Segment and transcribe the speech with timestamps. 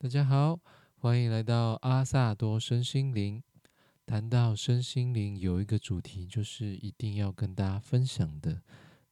[0.00, 0.60] 大家好，
[0.98, 3.42] 欢迎来到阿萨多身心灵。
[4.06, 8.62] 谈到身心灵，有一个主题就是一定要跟大家分享的，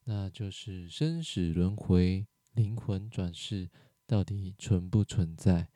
[0.05, 3.69] 那就是生死轮回、灵魂转世
[4.07, 5.69] 到底存不存在？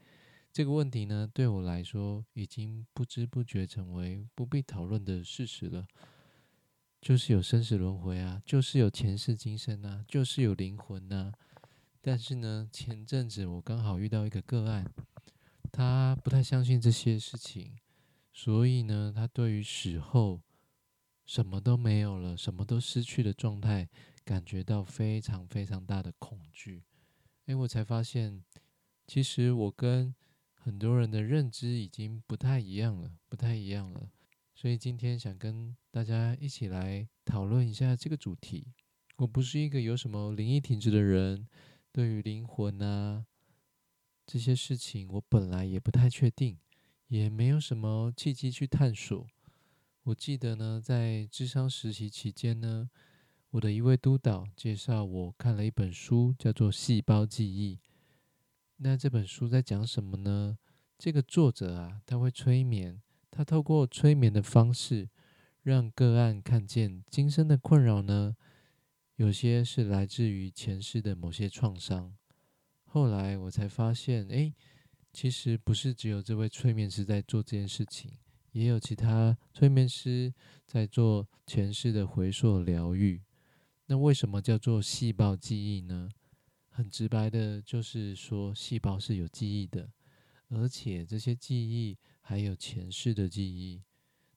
[0.53, 5.89] 这个问题呢，对我来说已经不知不觉成为不必讨论的事实了。
[7.01, 11.33] 就是有生死轮回啊，就是有前世今生啊，就是有灵魂呐。
[12.03, 14.91] 但是呢，前阵子我刚好遇到一个个案，
[15.71, 17.77] 他不太相信这些事情，
[18.33, 20.41] 所以呢，他对于死后
[21.27, 23.89] 什么都没有了、什么都失去的状态，
[24.25, 26.85] 感觉到非常非常大的恐惧。
[27.45, 28.43] 哎，我才发现，
[29.07, 30.15] 其实我跟
[30.55, 34.11] 很多人的认知已经不太一样了，不太一样了。
[34.55, 38.69] 所以今天想跟大家一起来讨论一下这个主题。
[39.17, 41.47] 我不是一个有什么灵异体质的人。
[41.93, 43.27] 对于灵魂啊
[44.25, 46.57] 这些事情，我本来也不太确定，
[47.09, 49.27] 也没有什么契机去探索。
[50.05, 52.89] 我记得呢，在智商实习期间呢，
[53.51, 57.77] 我的一位督导介绍我看了一本书，叫做《细胞记忆》。
[58.77, 60.57] 那这本书在讲什么呢？
[60.97, 65.09] 这个作者啊，他会催眠，他透过催眠的方式，
[65.63, 68.37] 让个案看见今生的困扰呢。
[69.21, 72.17] 有些是来自于前世的某些创伤，
[72.85, 74.51] 后来我才发现，哎，
[75.13, 78.11] 其实不是只有这位催眠师在做这件事情，
[78.53, 80.33] 也有其他催眠师
[80.67, 83.21] 在做前世的回溯疗愈。
[83.89, 86.09] 那为什么叫做细胞记忆呢？
[86.71, 89.93] 很直白的，就是说细胞是有记忆的，
[90.49, 93.83] 而且这些记忆还有前世的记忆，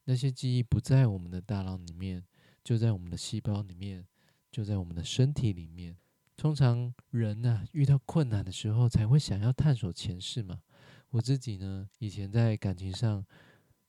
[0.03, 2.25] 那些记忆不在我们的大脑里面，
[2.61, 4.05] 就在我们的细胞里面。
[4.53, 5.97] 就在我们的身体里面。
[6.37, 10.61] 通常人呢遇到困难的时候，才会想要探索前世嘛。
[11.09, 13.25] 我自己呢，以前在感情上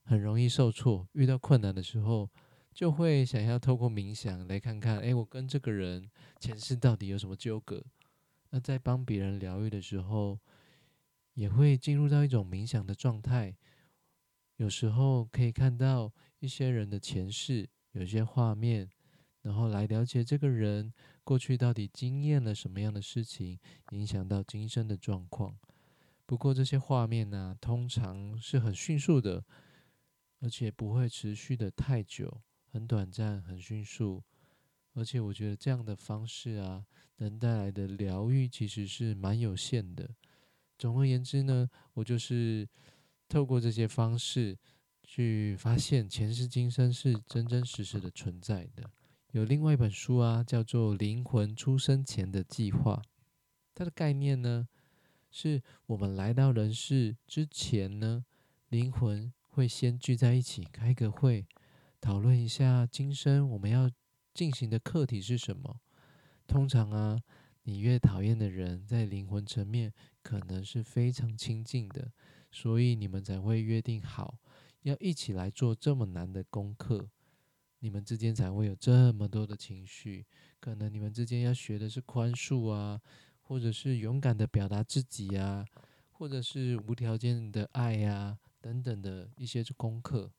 [0.05, 2.31] 很容易受挫，遇到困难的时候，
[2.73, 6.11] 就会想要透过冥想来看看，哎，我跟这个人
[6.41, 7.85] 前世到底有什么纠葛？
[8.49, 10.39] 那在帮别人疗愈的时候，
[11.35, 13.55] 也会进入到一种冥想的状态。
[14.57, 18.89] 有时候可以看到一些人的前世，有些画面。
[19.45, 20.91] 然后来了解这个人
[21.23, 23.59] 过去到底经验了什么样的事情，
[23.91, 25.55] 影响到今生的状况。
[26.25, 29.45] 不过这些画面呢，通常是很迅速的，
[30.41, 32.41] 而且不会持续的太久，
[32.73, 34.23] 很短暂，很迅速。
[34.95, 36.87] 而且我觉得这样的方式啊，
[37.19, 40.09] 能带来的疗愈其实是蛮有限的。
[40.79, 42.67] 总而言之呢，我就是
[43.29, 44.57] 透过这些方式
[45.03, 48.91] 去发现前世今生是真真实实的存在的。
[49.35, 53.03] 有另外一本书啊，叫做《灵魂出生前的计划》。
[53.75, 54.69] 它的概念呢，
[55.29, 58.25] 是我们来到人世之前呢，
[58.69, 61.49] 灵魂会先聚在一起开个会，
[62.01, 63.91] 讨论一下今生我们要
[64.33, 65.81] 进行的课题是什么。
[66.47, 67.21] 通常啊，
[67.65, 72.13] 你越讨厌的人，在灵魂层面可能是非常亲近的，
[72.53, 74.39] 所以你们才会约定好
[74.83, 77.09] 要一起来做这么难的功课。
[77.85, 80.25] 你们之间才会有这么多的情绪，
[80.59, 82.99] 可能你们之间要学的是宽恕啊，
[83.43, 85.67] 或者是勇敢的表达自己啊，
[86.11, 90.33] 或者是无条件的爱呀，等等的一些功课。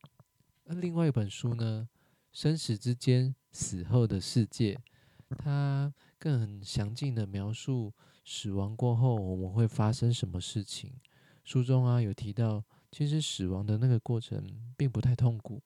[0.64, 1.88] 那另外一本书呢，
[2.32, 4.74] 《生死之间：死后的世界》，
[5.38, 7.94] 它更很详尽的描述
[8.26, 10.96] 死亡过后我们会发生什么事情。
[11.44, 14.44] 书中啊有提到，其实死亡的那个过程
[14.76, 15.62] 并不太痛苦。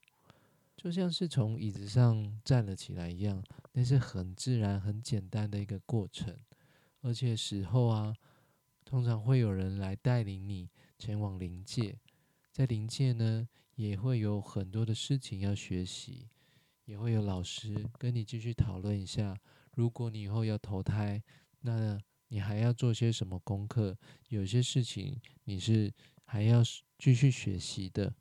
[0.82, 6.34] 就像是从椅子上站了起来一样，那是很自然、很简单的一个过程。
[7.02, 8.16] 而且死后啊，
[8.86, 12.00] 通常会有人来带领你前往灵界，
[12.54, 16.30] 在灵界呢，也会有很多的事情要学习，
[16.86, 19.38] 也会有老师跟你继续讨论一下，
[19.74, 21.22] 如果你以后要投胎，
[21.60, 22.00] 那
[22.30, 23.98] 你还要做些什么功课？
[24.30, 25.94] 有些事情你是
[26.24, 26.64] 还要
[26.98, 28.16] 继续学习的。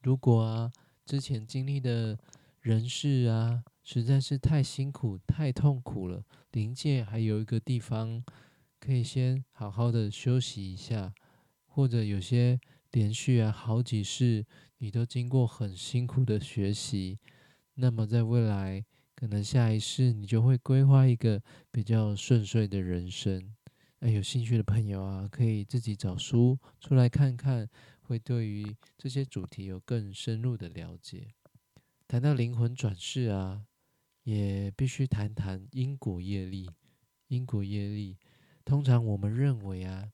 [0.00, 0.72] 如果啊。
[1.12, 2.18] 之前经历的
[2.62, 6.24] 人事啊，实在是太辛苦、太痛苦了。
[6.52, 8.24] 灵界还有一个地方
[8.80, 11.12] 可以先好好的休息一下，
[11.66, 12.58] 或者有些
[12.92, 14.46] 连续啊好几世，
[14.78, 17.18] 你都经过很辛苦的学习，
[17.74, 18.82] 那么在未来
[19.14, 23.54] 可能下一世你就会规划一个比较顺遂的人生。
[23.98, 27.68] 那有兴趣的朋友啊，可以自己找书出来看看。
[28.12, 31.28] 会对于这些主题有更深入的了解。
[32.06, 33.64] 谈到灵魂转世啊，
[34.24, 36.68] 也必须谈谈因果业力。
[37.28, 38.18] 因果业力，
[38.66, 40.10] 通常我们认为啊，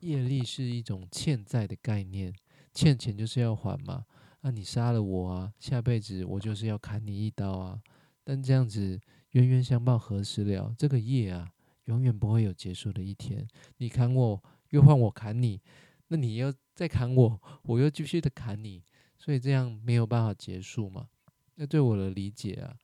[0.00, 2.34] 业力是一种欠债的概念，
[2.72, 4.06] 欠钱就是要还嘛。
[4.40, 7.78] 那你杀了我啊，下辈子我就是要砍你一刀啊。
[8.24, 8.98] 但这样子
[9.32, 10.74] 冤冤相报何时了？
[10.78, 11.50] 这个业啊，
[11.84, 13.46] 永远不会有结束的一天。
[13.76, 15.60] 你砍我，又换我砍你，
[16.08, 18.82] 那你又再砍我，我又继续的砍你，
[19.18, 21.08] 所以这样没有办法结束嘛。
[21.56, 22.76] 那对我的理解啊，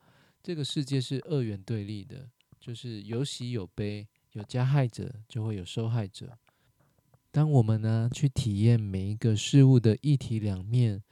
[0.42, 2.28] 这个世界是二元对立的，
[2.58, 6.36] 就是有喜有悲，有加害者就会有受害者。
[7.30, 11.02] 当我们呢去体验每一个事物的一体两面，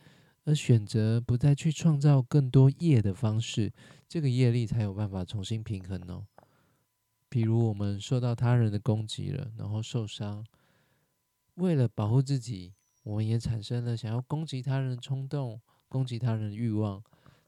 [0.44, 3.72] 而选择不再去创造更多业的方式，
[4.08, 6.26] 这个业力才有办法重新平衡哦。
[7.28, 10.44] 比如我们受到他人的攻击了，然后受伤，
[11.54, 17.02] 为了保护自己，我们也产生了想要攻击他人的冲动、攻击他人的欲望，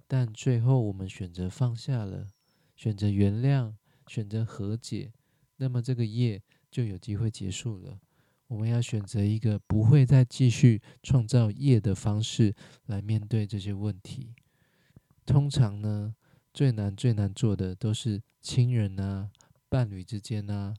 [0.07, 2.29] 但最后我们选择放下了，
[2.77, 3.75] 选择原谅，
[4.07, 5.13] 选择和解，
[5.57, 8.01] 那么这个业就有机会结束了。
[8.49, 12.55] 我们要选择一个不会再继续创造业的方式
[12.85, 14.35] 来面对这些问题。
[15.25, 16.15] 通常呢，
[16.53, 19.31] 最难最难做的都是亲人啊、
[19.71, 20.75] 伴侣之间啊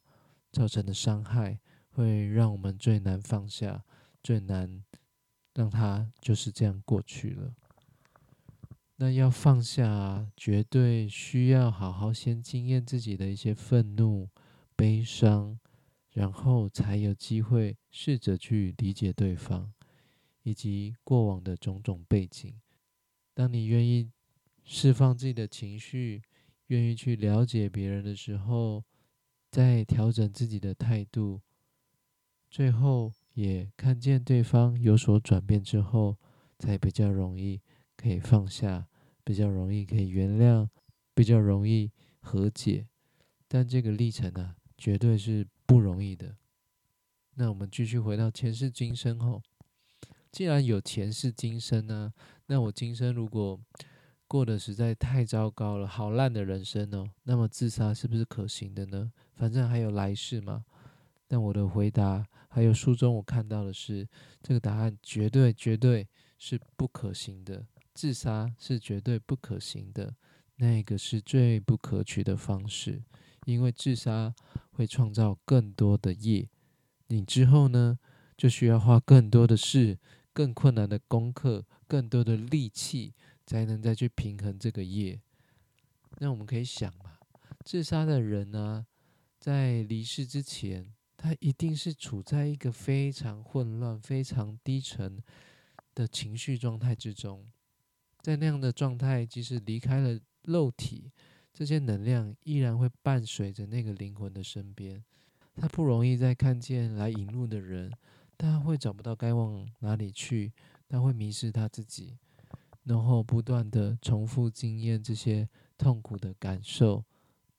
[0.51, 1.59] 造成的伤害，
[1.93, 3.83] 会让我们最难放下，
[4.21, 4.83] 最难
[5.53, 7.53] 让它就是这样过去了。
[8.95, 14.29] 那要放下，绝对需要好好先经验自己的一些愤怒、
[14.75, 15.59] 悲伤。
[16.15, 19.73] 然后才有机会试着去理解对方，
[20.43, 22.53] 以及过往的种种背景。
[23.33, 24.11] 当你愿意
[24.63, 26.21] 释放自己的情绪，
[26.67, 28.83] 愿意去了解别人的时候，
[29.49, 31.41] 再调整自己的态度，
[32.53, 36.19] 最后也看见对方有所转变之后，
[36.59, 37.59] 才比较容易
[37.97, 38.85] 可以放下，
[39.23, 40.69] 比较容易可以原谅，
[41.15, 42.85] 比较容易和解。
[43.47, 45.47] 但这个历程呢，绝对是。
[45.65, 46.35] 不容易的。
[47.35, 49.41] 那我们继续回到前世今生后，
[50.29, 52.13] 既然有前世今生呢，
[52.47, 53.59] 那我今生如果
[54.27, 59.11] 过得实在太糟糕了，好烂的人生哦，那么自杀是不是可行的呢？
[59.33, 60.65] 反正还有来世嘛。
[61.33, 64.07] 但我的回答还有书中我看到的是，
[64.43, 66.07] 这个答案绝对绝对
[66.37, 67.65] 是不可行的，
[67.95, 70.15] 自杀是绝对不可行的，
[70.57, 73.01] 那个是最不可取的方式。
[73.45, 74.31] 因为自杀
[74.73, 76.47] 会创造更多的业，
[77.07, 77.97] 你之后呢
[78.37, 79.97] 就需要花更多的事、
[80.33, 83.15] 更困难的功课、更多的力气，
[83.47, 85.19] 才能再去平衡这个业。
[86.19, 87.13] 那我们可以想嘛，
[87.65, 88.85] 自杀的人呢，
[89.39, 95.23] 在离世之前，他一定是处在一个非常混乱、非常低沉
[95.95, 97.45] 的情绪状态之中，
[98.19, 101.13] 在那样的状态，即使离开了肉体。
[101.53, 105.01] 这些能量依然会伴随着那个灵魂的身边，
[105.55, 107.89] 他不容易再看见来引路的人，
[108.37, 110.51] 他会找不到该往哪里去，
[110.89, 112.17] 他会迷失他自己，
[112.83, 115.47] 然后不断的重复经验这些
[115.77, 117.05] 痛苦的感受，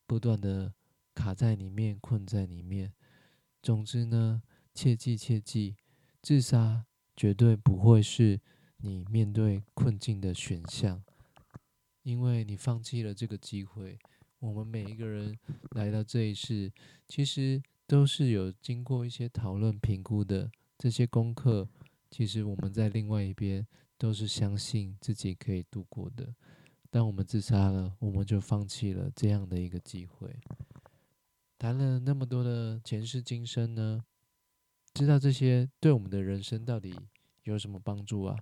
[0.07, 0.75] 不断的
[1.15, 2.93] 卡在里面，困在里面。
[3.65, 4.43] 总之呢，
[4.75, 5.77] 切记切记，
[6.21, 6.85] 自杀
[7.17, 8.39] 绝对不会是
[8.77, 11.03] 你面对困境的选项。
[12.03, 13.99] 因为你放弃了这个机会，
[14.39, 15.39] 我们每一个人
[15.71, 16.71] 来到这一世，
[17.09, 20.53] 其实都是有经过一些讨论、评估的。
[20.77, 21.67] 这些功课，
[22.11, 23.67] 其实我们在另外一边
[23.97, 26.35] 都是相信自己可以度过的。
[26.91, 30.39] 当我们自杀了，我们就放弃了这样的一个机会。
[31.59, 34.05] 谈了那么多的前世今生呢，
[34.93, 36.95] 知道这些对我们的人生到底
[37.45, 38.37] 有什么帮助啊？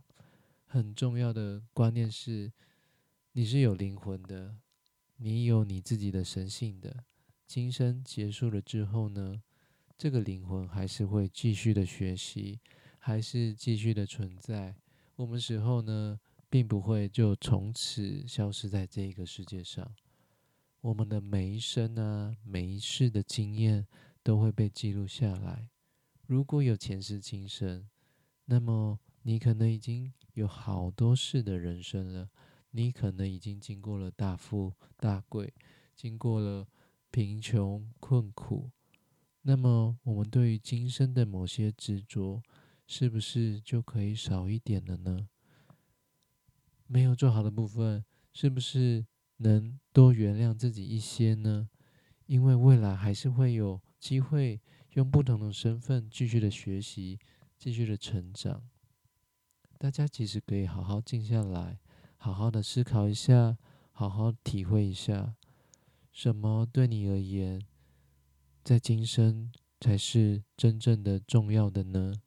[0.67, 2.53] 很重要的观念是。
[3.35, 4.59] 你是有灵魂的，
[5.17, 7.05] 你有你自己的神性的。
[7.47, 9.41] 今生结束了之后呢，
[9.97, 12.61] 这个灵魂还是会继续的学习，
[12.99, 14.77] 还是继续的存在。
[15.17, 19.91] 我们死后呢，并不会就从此消失在这个世界上。
[20.83, 23.87] 我们的每一生啊，每一世的经验
[24.21, 25.69] 都会被记录下来。
[26.27, 27.89] 如果有前世今生，
[28.47, 32.29] 那么你可能已经有好多世的人生了。
[32.73, 35.55] 你可能已经经过了大富大贵，
[35.95, 36.67] 经过了
[37.13, 38.73] 贫穷困苦，
[39.43, 42.43] 那么我们对于今生的某些执着，
[42.89, 45.29] 是不是就可以少一点了呢？
[46.89, 49.07] 没有做好的部分，是不是
[49.43, 51.69] 能多原谅自己一些呢？
[52.27, 54.61] 因为未来还是会有机会
[54.95, 57.19] 用不同的身份继续的学习，
[57.59, 58.63] 继续的成长。
[59.77, 61.79] 大家其实可以好好静下来。
[62.17, 63.59] 好好的思考一下，
[63.91, 65.35] 好好体会一下，
[66.13, 67.61] 什么对你而言，
[68.63, 72.23] 在今生才是真正的重要的呢？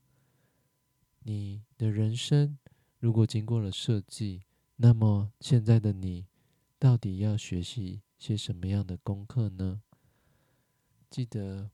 [1.23, 2.57] 你的人生
[2.99, 4.43] 如果经过了设计，
[4.75, 6.25] 那么现在的你
[6.85, 9.81] 到底要学习些什么样的功课呢？
[11.09, 11.71] 记得，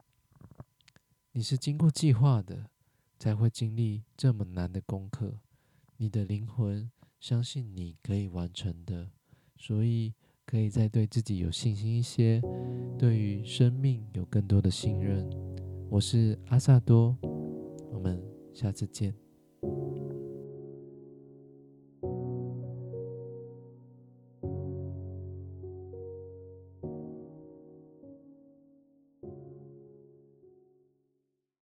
[1.34, 2.70] 你是经过计划的，
[3.20, 5.42] 才会经历这么难的功课。
[5.98, 6.90] 你的灵魂
[7.20, 9.12] 相信你可以完成的，
[9.58, 10.14] 所以
[10.46, 12.42] 可以再对自己有信心一些，
[12.98, 15.30] 对于生命有更多的信任。
[15.90, 17.18] 我是阿萨多，
[17.92, 19.14] 我们下次见。